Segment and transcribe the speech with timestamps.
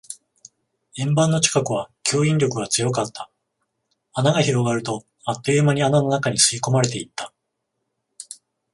[0.97, 3.29] 円盤の近くは吸引力が強かった。
[4.13, 7.31] 穴が広がると、あっという間に穴の中に吸い込まれていった。